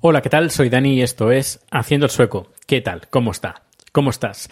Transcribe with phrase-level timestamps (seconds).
[0.00, 0.50] Hola, ¿qué tal?
[0.50, 2.52] Soy Dani y esto es Haciendo el Sueco.
[2.66, 3.08] ¿Qué tal?
[3.08, 3.62] ¿Cómo está?
[3.90, 4.50] ¿Cómo estás?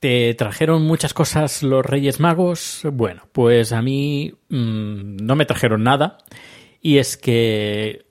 [0.00, 2.80] ¿Te trajeron muchas cosas los Reyes Magos?
[2.90, 6.18] Bueno, pues a mí mmm, no me trajeron nada.
[6.80, 8.06] Y es que,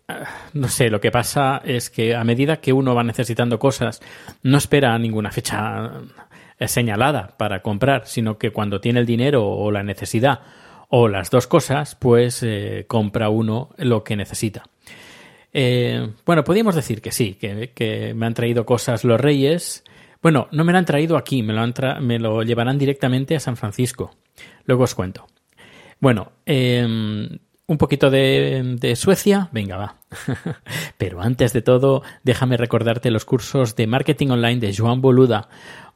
[0.54, 4.02] no sé, lo que pasa es que a medida que uno va necesitando cosas,
[4.44, 5.92] no espera ninguna fecha
[6.59, 10.42] eh, señalada para comprar, sino que cuando tiene el dinero o la necesidad
[10.90, 14.64] o las dos cosas, pues eh, compra uno lo que necesita.
[15.53, 19.84] Eh, bueno, podríamos decir que sí, que, me han traído cosas los reyes.
[20.22, 21.66] Bueno, no me lo han traído aquí, me lo,
[22.02, 24.16] me lo llevarán directamente a San Francisco.
[24.66, 25.28] Luego os cuento.
[26.00, 26.86] Bueno, eh,
[27.67, 29.95] un poquito de, Suecia, venga, va.
[30.98, 35.48] Pero antes de todo, déjame recordarte los cursos de marketing online de Joan Boluda,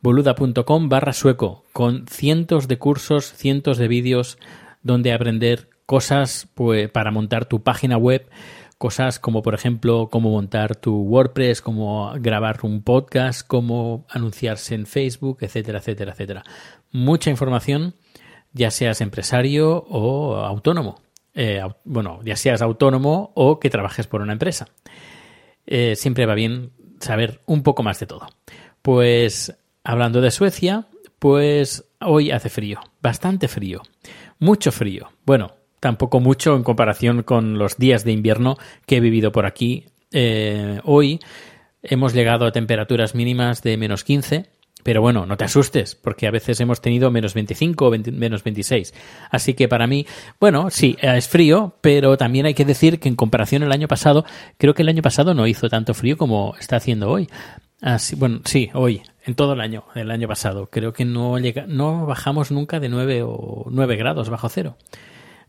[0.01, 4.37] boluda.com barra sueco, con cientos de cursos, cientos de vídeos
[4.83, 8.29] donde aprender cosas pues, para montar tu página web,
[8.77, 14.85] cosas como por ejemplo cómo montar tu WordPress, cómo grabar un podcast, cómo anunciarse en
[14.85, 16.43] Facebook, etcétera, etcétera, etcétera.
[16.91, 17.95] Mucha información,
[18.53, 21.01] ya seas empresario o autónomo.
[21.35, 24.67] Eh, bueno, ya seas autónomo o que trabajes por una empresa.
[25.67, 28.27] Eh, siempre va bien saber un poco más de todo.
[28.81, 30.87] Pues hablando de Suecia,
[31.19, 33.81] pues hoy hace frío, bastante frío,
[34.39, 35.09] mucho frío.
[35.25, 39.85] Bueno, tampoco mucho en comparación con los días de invierno que he vivido por aquí.
[40.11, 41.19] Eh, hoy
[41.83, 44.45] hemos llegado a temperaturas mínimas de menos 15,
[44.85, 48.43] pero bueno, no te asustes, porque a veces hemos tenido menos 25 o 20, menos
[48.43, 48.93] 26.
[49.31, 50.05] Así que para mí,
[50.39, 54.25] bueno, sí, es frío, pero también hay que decir que en comparación al año pasado,
[54.59, 57.27] creo que el año pasado no hizo tanto frío como está haciendo hoy.
[57.81, 60.67] Así, bueno, sí, hoy, en todo el año, el año pasado.
[60.67, 64.77] Creo que no, llega, no bajamos nunca de 9 o 9 grados bajo cero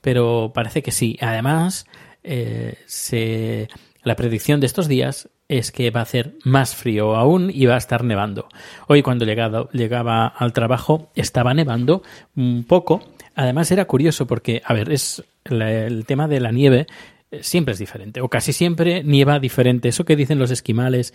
[0.00, 1.18] pero parece que sí.
[1.20, 1.84] Además,
[2.22, 3.68] eh, se,
[4.06, 7.74] la predicción de estos días es que va a hacer más frío aún y va
[7.74, 8.46] a estar nevando.
[8.86, 12.04] Hoy cuando llegaba al trabajo estaba nevando
[12.36, 13.02] un poco.
[13.34, 16.86] Además era curioso porque, a ver, es la, el tema de la nieve
[17.32, 19.88] eh, siempre es diferente, o casi siempre nieva diferente.
[19.88, 21.12] Eso que dicen los esquimales,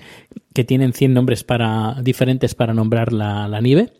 [0.53, 3.93] que tienen 100 nombres para, diferentes para nombrar la nieve,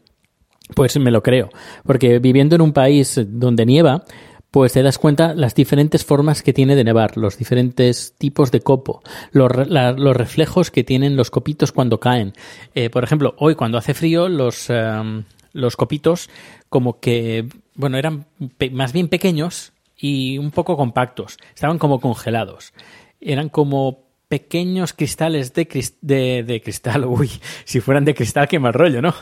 [0.75, 1.50] pues me lo creo.
[1.85, 4.03] Porque viviendo en un país donde nieva,
[4.52, 8.60] pues te das cuenta las diferentes formas que tiene de nevar, los diferentes tipos de
[8.60, 9.02] copo,
[9.32, 12.34] los, los reflejos que tienen los copitos cuando caen.
[12.76, 15.24] Eh, por ejemplo, hoy cuando hace frío, los, um,
[15.54, 16.30] los copitos
[16.68, 18.26] como que, bueno, eran
[18.72, 22.74] más bien pequeños y un poco compactos, estaban como congelados.
[23.22, 27.32] Eran como pequeños cristales de, crist de, de, cristal, uy,
[27.64, 29.14] si fueran de cristal, qué mal rollo, ¿no?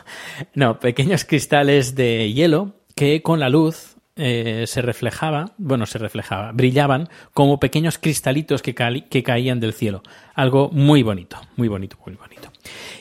[0.56, 3.89] No, pequeños cristales de hielo que con la luz
[4.20, 8.76] eh, se reflejaba, bueno, se reflejaba, brillaban como pequeños cristalitos que,
[9.10, 10.04] que caían del cielo.
[10.36, 12.52] Algo muy bonito, muy bonito, muy bonito.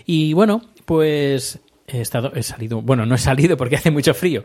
[0.07, 4.45] Y bueno, pues he estado, he salido, bueno, no he salido porque hace mucho frío.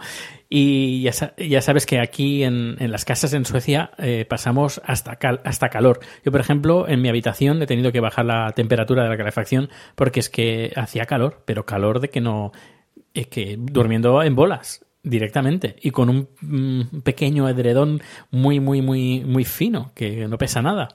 [0.50, 5.20] Y ya, ya sabes que aquí en, en, las casas en Suecia eh, pasamos hasta,
[5.44, 6.00] hasta calor.
[6.26, 9.70] Yo, por ejemplo, en mi habitación he tenido que bajar la temperatura de la calefacción
[9.94, 12.52] porque es que hacía calor, pero calor de que no,
[13.14, 18.02] es que durmiendo en bolas directamente y con un mm, pequeño edredón
[18.32, 20.88] muy, muy, muy, muy fino, que no pesa nada.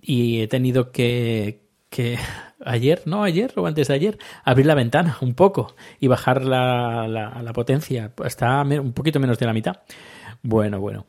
[0.00, 1.60] Y he tenido que,
[1.90, 2.18] que
[2.64, 7.06] ayer, no ayer o antes de ayer, abrir la ventana un poco y bajar la,
[7.06, 8.12] la, la potencia.
[8.24, 9.76] Está un poquito menos de la mitad.
[10.42, 11.06] Bueno, bueno.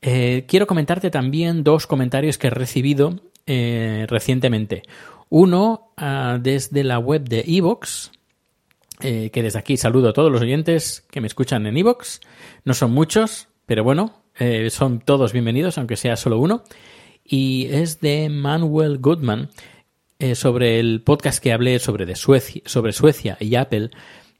[0.00, 4.82] Eh, quiero comentarte también dos comentarios que he recibido eh, recientemente.
[5.28, 8.12] Uno ah, desde la web de Evox,
[9.00, 12.20] eh, que desde aquí saludo a todos los oyentes que me escuchan en Evox.
[12.64, 16.64] No son muchos, pero bueno, eh, son todos bienvenidos, aunque sea solo uno.
[17.24, 19.50] Y es de Manuel Goodman,
[20.18, 23.90] eh, sobre el podcast que hablé sobre, de Suecia, sobre Suecia y Apple,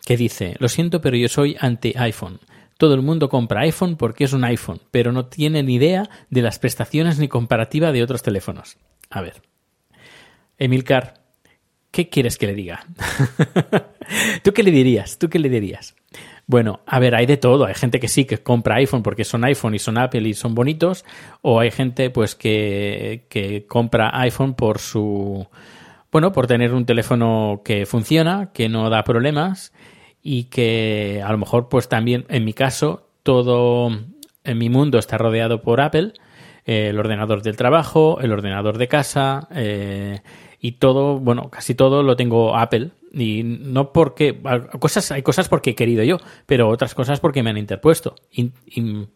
[0.04, 2.40] que dice, lo siento, pero yo soy anti-iPhone.
[2.78, 6.42] Todo el mundo compra iPhone porque es un iPhone, pero no tiene ni idea de
[6.42, 8.76] las prestaciones ni comparativa de otros teléfonos.
[9.10, 9.42] A ver,
[10.58, 11.22] Emilcar,
[11.92, 12.86] ¿qué quieres que le diga?
[14.42, 15.18] ¿Tú qué le dirías?
[15.18, 15.94] ¿Tú qué le dirías?
[16.46, 17.66] Bueno, a ver, hay de todo.
[17.66, 20.54] Hay gente que sí que compra iPhone porque son iPhone y son Apple y son
[20.54, 21.04] bonitos.
[21.42, 25.46] O hay gente pues que, que compra iPhone por su...
[26.10, 29.72] Bueno, por tener un teléfono que funciona, que no da problemas
[30.22, 33.90] y que a lo mejor pues también en mi caso todo
[34.44, 36.14] en mi mundo está rodeado por Apple,
[36.64, 40.20] el ordenador del trabajo, el ordenador de casa eh,
[40.60, 44.40] y todo, bueno, casi todo lo tengo Apple y no porque
[44.78, 48.16] cosas hay cosas porque he querido yo, pero otras cosas porque me han interpuesto.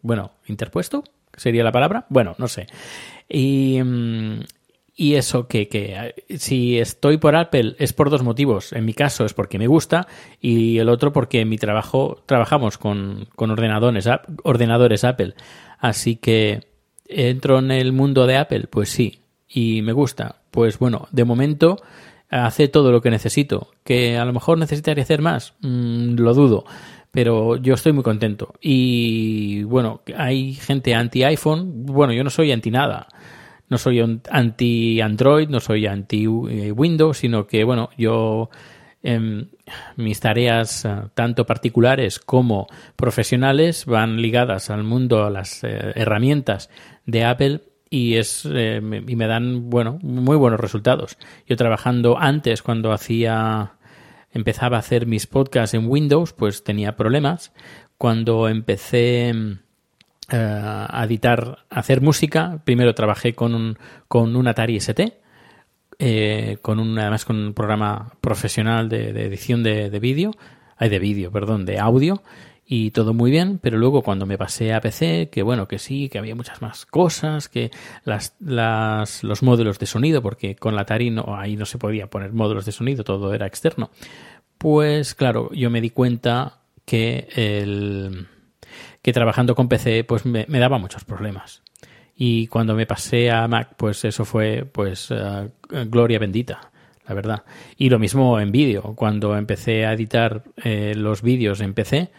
[0.02, 1.04] bueno, interpuesto
[1.36, 2.06] sería la palabra.
[2.08, 2.66] Bueno, no sé.
[3.28, 4.40] Y, mm,
[4.94, 8.72] y eso que, que si estoy por Apple es por dos motivos.
[8.72, 10.06] En mi caso es porque me gusta
[10.40, 14.08] y el otro porque en mi trabajo trabajamos con, con ordenadores,
[14.42, 15.34] ordenadores Apple.
[15.78, 16.68] Así que
[17.06, 20.41] entro en el mundo de Apple, pues sí, y me gusta.
[20.52, 21.82] Pues bueno, de momento
[22.31, 23.72] hace todo lo que necesito.
[23.82, 26.64] Que a lo mejor necesitaría hacer más, mm, lo dudo.
[27.10, 28.54] Pero yo estoy muy contento.
[28.60, 31.84] Y bueno, hay gente anti iPhone.
[31.84, 33.08] Bueno, yo no soy anti nada
[33.72, 34.00] no soy
[34.31, 38.50] anti Android, no soy anti eh, Windows, sino que, bueno, yo
[39.02, 39.48] em,
[39.96, 42.66] mis tareas eh, tanto particulares como
[42.96, 46.69] profesionales van ligadas al mundo, a las eh, herramientas
[47.06, 51.18] de Apple y es y me dan bueno muy buenos resultados.
[51.46, 53.74] Yo trabajando antes cuando hacía
[54.32, 57.52] empezaba a hacer mis podcasts en Windows, pues tenía problemas.
[57.98, 59.58] Cuando empecé em,
[60.30, 62.62] eh, a editar, a hacer música.
[62.64, 63.76] Primero trabajé con un,
[64.08, 65.20] con un Atari ST,
[65.98, 70.30] eh, con un, además con un programa profesional de, edición de, vídeo,
[70.78, 72.22] hay de vídeo, perdón, de audio,
[72.74, 76.08] y todo muy bien, pero luego cuando me pasé a PC, que bueno, que sí,
[76.08, 77.70] que había muchas más cosas, que
[78.02, 82.32] las, los módulos de sonido, porque con la Atari no, ahí no se podía poner
[82.32, 83.90] módulos de sonido, todo era externo.
[84.56, 88.28] Pues claro, yo me di cuenta que el,
[89.02, 91.62] que trabajando con PC pues me, daba muchos problemas.
[92.16, 95.50] Y cuando me pasé a Mac, pues eso fue pues eh,
[95.90, 96.70] gloria bendita,
[97.06, 97.44] la verdad.
[97.76, 102.10] Y lo mismo en vídeo, cuando empecé a editar eh, los vídeos en PC,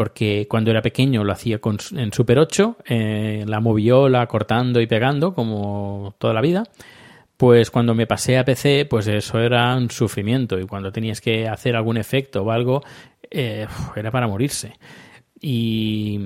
[0.00, 4.86] porque cuando era pequeño lo hacía con, en Super 8, eh, la moviola cortando y
[4.86, 6.62] pegando como toda la vida.
[7.36, 11.46] Pues cuando me pasé a PC, pues eso era un sufrimiento y cuando tenías que
[11.46, 12.82] hacer algún efecto o algo,
[13.30, 14.72] era para morirse.
[15.38, 16.18] Y,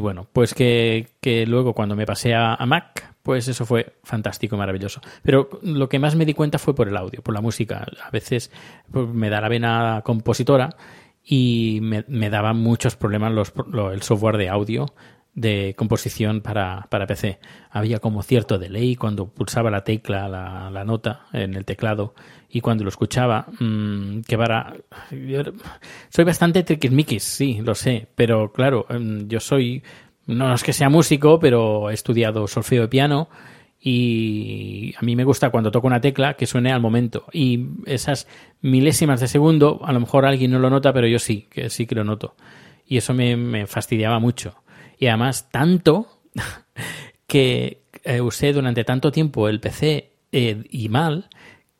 [0.00, 1.10] bueno, pues que,
[1.46, 5.02] luego cuando me pasé a, Mac, pues eso fue fantástico, maravilloso.
[5.22, 7.86] Pero lo que más me di cuenta fue por el audio, por la música.
[8.02, 8.50] A veces
[8.90, 10.70] pues, me da la vena compositora
[11.24, 13.52] y me, daba muchos problemas los,
[13.92, 14.86] el software de audio
[15.34, 17.38] de composición para, para, PC.
[17.70, 22.14] Había como cierto delay cuando pulsaba la tecla, la, la nota en el teclado
[22.50, 24.74] y cuando lo escuchaba, mmm, que para...
[26.10, 29.82] soy bastante triquismiquis, sí, lo sé, pero claro, em, yo soy...
[30.24, 33.28] No es que sea músico, pero he estudiado solfeo de piano
[33.84, 38.28] y a mí me gusta cuando toco una tecla que suene al momento y esas
[38.60, 41.86] milésimas de segundo a lo mejor alguien no lo nota pero yo sí que sí
[41.86, 42.36] que lo noto
[42.86, 44.54] y eso me, me fastidiaba mucho
[44.98, 46.20] y además tanto
[47.26, 51.28] que eh, usé durante tanto tiempo el PC eh, y mal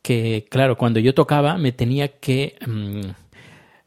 [0.01, 3.09] que, claro, cuando yo tocaba me tenía que mm,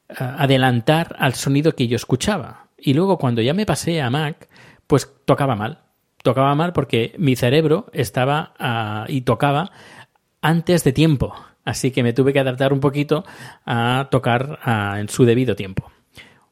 [0.09, 2.69] adelantar al sonido que yo escuchaba.
[2.79, 4.49] Y luego cuando ya me pasé a Mac,
[4.87, 5.81] pues tocaba mal.
[6.27, 9.71] Tocaba mal porque mi cerebro estaba ah, y tocaba
[10.43, 11.33] antes de tiempo.
[11.65, 13.25] Así que me tuve que adaptar un poquito
[13.65, 15.89] a tocar ah, en su debido tiempo.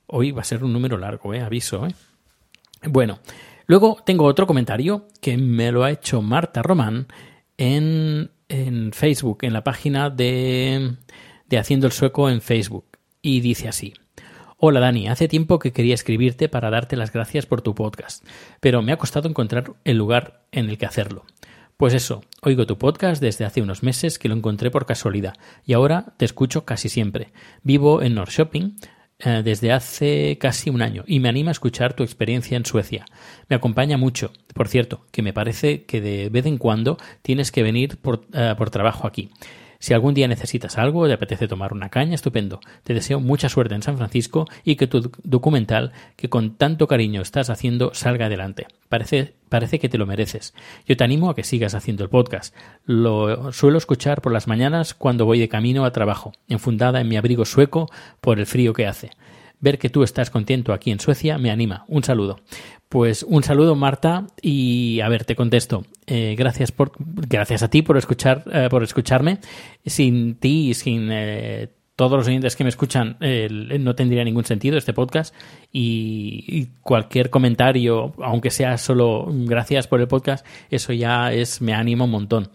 [0.07, 1.88] Hoy va a ser un número largo, eh, aviso.
[1.88, 1.95] Eh.
[2.85, 3.19] Bueno,
[3.66, 7.09] luego tengo otro comentario que me lo ha hecho Marta Román
[7.59, 10.99] en en Facebook, en la página de,
[11.49, 12.87] de Haciendo el Sueco en Facebook,
[13.21, 13.93] y dice así.
[14.66, 18.25] Hola Dani, hace tiempo que quería escribirte para darte las gracias por tu podcast,
[18.61, 21.26] pero me ha costado encontrar el lugar en el que hacerlo.
[21.76, 25.35] Pues eso, oigo tu podcast desde hace unos meses que lo encontré por casualidad
[25.66, 27.35] y ahora te escucho casi siempre.
[27.62, 28.76] Vivo en North Shopping,
[29.18, 33.04] eh, desde hace casi un año y me anima a escuchar tu experiencia en Suecia.
[33.50, 34.33] Me acompaña mucho.
[34.54, 38.54] Por cierto, que me parece que de vez en cuando tienes que venir por, eh,
[38.56, 39.30] por trabajo aquí.
[39.85, 42.61] Si algún día necesitas algo, te apetece tomar una caña, estupendo.
[42.85, 47.21] Te deseo mucha suerte en San Francisco y que tu documental, que con tanto cariño
[47.21, 48.67] estás haciendo, salga adelante.
[48.88, 50.55] Parece, parece que te lo mereces.
[50.87, 52.57] Yo te animo a que sigas haciendo el podcast.
[52.87, 57.19] Lo suelo escuchar por las mañanas cuando voy de camino a trabajo, enfundada en mi
[57.19, 57.91] abrigo sueco
[58.23, 59.11] por el frío que hace.
[59.61, 61.85] Ver que tú estás contento aquí en Suecia me anima.
[61.88, 62.41] Un saludo.
[62.88, 65.85] Pues un saludo, Marta, y a ver, te contesto.
[66.07, 69.38] Eh, gracias por, gracias a ti por escuchar, eh, por escucharme.
[69.85, 74.79] Sin ti y sin eh, todos los oyentes que me escuchan, no tendría ningún sentido
[74.79, 75.35] este podcast.
[75.73, 82.05] Y, cualquier comentario, aunque sea solo gracias por el podcast, eso ya es me anima
[82.05, 82.50] un montón.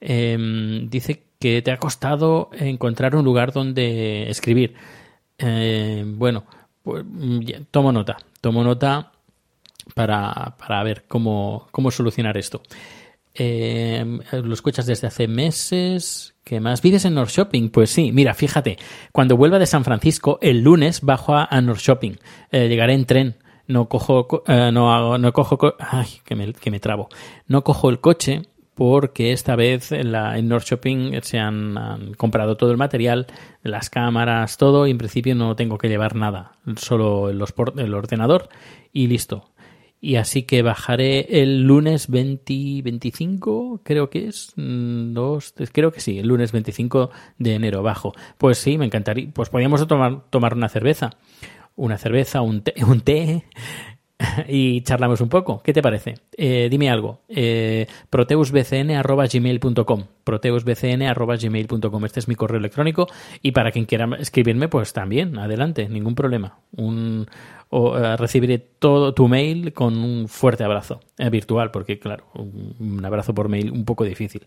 [0.00, 4.74] Em, dice que te ha costado encontrar un lugar donde escribir.
[5.38, 6.44] bueno,
[6.82, 7.04] pues
[7.70, 9.12] tomo nota, tomo nota
[9.94, 12.62] para, para ver cómo, cómo solucionar esto.
[13.38, 16.34] Eh, lo desde hace meses.
[16.42, 16.80] ¿Qué más?
[16.80, 17.70] ¿Vives en North Shopping?
[17.70, 18.78] Pues sí, mira, fíjate,
[19.12, 22.12] cuando vuelva de San Francisco, el lunes bajo a, North Shopping.
[22.50, 23.36] Eh, llegaré en tren.
[23.68, 27.08] No cojo, eh, no, no cojo, ay, que me, que me trabo.
[27.48, 28.42] No cojo el coche
[28.76, 33.26] porque esta vez en, la, en North Shopping se han, comprado todo el material,
[33.62, 38.50] las cámaras, todo, y en principio no tengo que llevar nada, solo el ordenador
[38.92, 39.48] y listo
[40.00, 46.00] y así que bajaré el lunes 20, 25, creo que es, mm, dos, creo que
[46.00, 48.12] sí, el lunes 25 de enero bajo.
[48.38, 51.16] Pues sí, me encantaría, pues podríamos tomar, tomar una cerveza,
[51.76, 53.44] una cerveza, un té, un té
[54.48, 55.60] y charlamos un poco.
[55.62, 56.14] ¿Qué te parece?
[56.36, 57.20] Eh, dime algo.
[57.28, 63.06] Eh, proteusbcn.gmail.com proteusbcn.gmail.com Este es mi correo electrónico
[63.42, 66.58] y para quien quiera escribirme, pues también, adelante, ningún problema.
[67.70, 73.04] O, eh, recibiré todo tu mail con un fuerte abrazo eh, virtual, porque claro, un
[73.04, 74.42] abrazo por mail un poco difícil.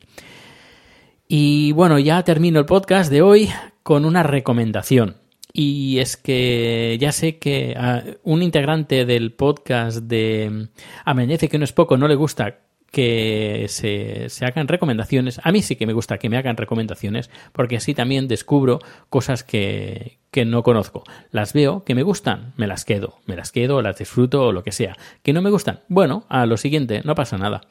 [1.28, 3.50] Y bueno, ya termino el podcast de hoy
[3.84, 5.16] con una recomendación.
[5.52, 10.70] Y es que ya sé que a un integrante del podcast de
[11.06, 12.60] Amanece que no es poco no le gusta
[12.92, 15.40] que se, se, hagan recomendaciones.
[15.44, 18.80] A mí sí que me gusta que me hagan recomendaciones porque así también descubro
[19.10, 21.04] cosas que, que no conozco.
[21.32, 24.64] Las veo, que me gustan, me las quedo, me las quedo, las disfruto o lo
[24.64, 24.98] que sea.
[25.24, 27.62] Que no me gustan, bueno, a lo siguiente, no pasa nada.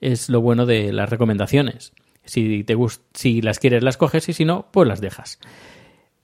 [0.00, 1.92] Es lo bueno de las recomendaciones.
[2.24, 2.76] Si, te
[3.12, 5.38] si las quieres, las coges y si no, pues las dejas.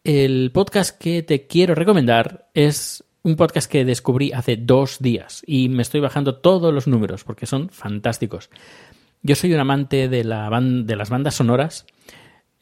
[0.03, 5.69] El podcast que te quiero recomendar es un podcast que descubrí hace dos días y
[5.69, 8.49] me estoy bajando todos los números porque son fantásticos.
[9.23, 11.85] Yo soy un amante de, la de las bandas sonoras,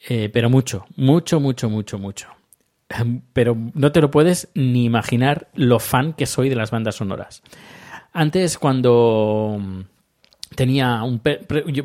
[0.09, 2.27] eh, pero mucho, mucho, mucho, mucho, mucho.
[3.33, 7.43] Pero no te lo puedes ni imaginar lo fan que soy de las bandas sonoras.
[8.11, 9.85] Antes, cuando
[10.55, 11.21] tenía un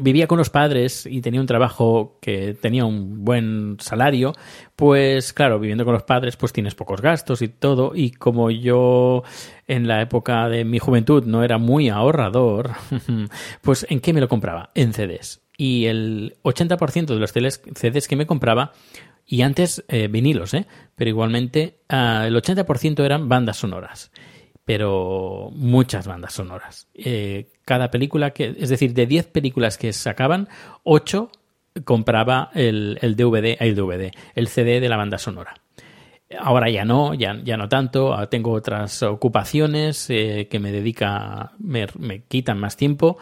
[0.00, 4.32] vivía con los padres y tenía un trabajo que tenía un buen salario,
[4.76, 9.22] pues claro, viviendo con los padres pues tienes pocos gastos y todo y como yo
[9.66, 12.72] en la época de mi juventud no era muy ahorrador,
[13.62, 14.70] pues ¿en qué me lo compraba?
[14.74, 15.42] En CDs.
[15.56, 18.72] Y el 80% de los CDs que me compraba
[19.26, 20.66] y antes eh, vinilos, ¿eh?
[20.96, 24.10] pero igualmente uh, el 80% eran bandas sonoras
[24.64, 26.88] pero muchas bandas sonoras.
[26.94, 30.48] Eh, cada película que, es decir, de 10 películas que sacaban,
[30.84, 31.30] 8
[31.84, 35.54] compraba el, el, DVD, el DVD, el CD de la banda sonora.
[36.38, 41.52] Ahora ya no, ya, ya no tanto, ah, tengo otras ocupaciones eh, que me dedica,
[41.58, 43.18] me, me, quitan más tiempo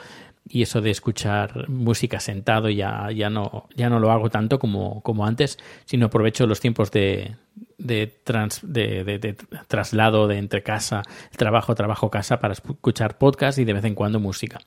[0.48, 5.02] y eso de escuchar música sentado ya, ya, no, ya no lo hago tanto como,
[5.02, 7.36] como antes, sino aprovecho los tiempos de,
[7.82, 8.20] de,
[8.62, 9.36] de,
[9.66, 11.02] traslado de entre casa,
[11.36, 14.60] trabajo, trabajo, casa para escuchar podcast y de vez en cuando música.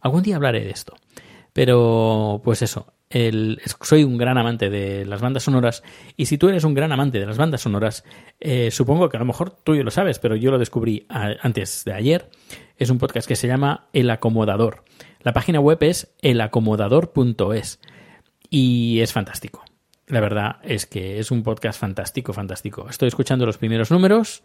[0.00, 0.96] Algún día hablaré de esto.
[1.52, 2.94] Pero, pues eso,
[3.82, 5.82] soy un gran amante de las bandas sonoras
[6.16, 8.04] y si tú eres un gran amante de las bandas sonoras,
[8.40, 11.84] eh, supongo que a lo mejor tú ya lo sabes, pero yo lo descubrí antes
[11.84, 12.30] de ayer.
[12.78, 14.84] Es un podcast que se llama El Acomodador.
[15.20, 17.80] La página web es elacomodador.es
[18.48, 19.62] y es fantástico.
[20.08, 22.86] La verdad es que es un podcast fantástico, fantástico.
[22.88, 24.42] Estoy escuchando los primeros números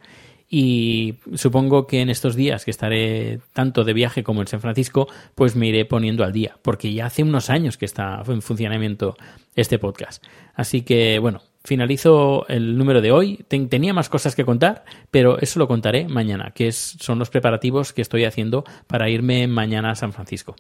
[0.50, 5.08] y supongo que en estos días que estaré tanto de viaje como en San Francisco,
[5.36, 9.18] pues me iré poniendo al día, porque ya hace unos años que está en funcionamiento
[9.56, 10.24] este podcast.
[10.54, 13.44] Así que, bueno, finalizo el número de hoy.
[13.50, 18.02] tenía más cosas que contar, pero eso lo contaré mañana, que son los preparativos que
[18.02, 20.56] estoy haciendo para irme mañana a San Francisco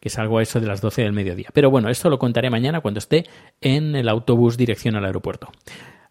[0.00, 1.50] que salgo a eso de las 12 del mediodía.
[1.52, 3.26] Pero bueno, esto lo contaré mañana cuando esté
[3.60, 5.52] en el autobús dirección al aeropuerto.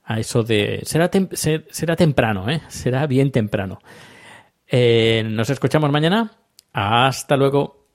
[0.04, 0.82] A eso de...
[0.84, 2.62] Será, será temprano, ¿eh?
[2.68, 3.80] Será bien temprano.
[4.68, 6.32] Eh, nos escuchamos mañana.
[6.72, 7.88] Hasta luego.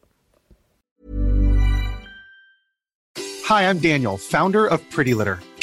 [3.48, 5.38] Hi, I'm Daniel, founder of Pretty Litter.